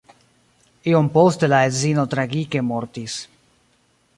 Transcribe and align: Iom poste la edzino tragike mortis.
Iom 0.93 1.09
poste 1.17 1.49
la 1.53 1.59
edzino 1.67 2.07
tragike 2.15 2.65
mortis. 2.71 3.19